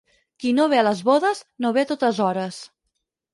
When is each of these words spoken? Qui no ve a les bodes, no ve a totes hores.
Qui 0.43 0.53
no 0.59 0.63
ve 0.71 0.79
a 0.83 0.85
les 0.87 1.03
bodes, 1.09 1.41
no 1.67 1.71
ve 1.77 1.85
a 1.87 1.89
totes 1.93 2.23
hores. 2.29 2.59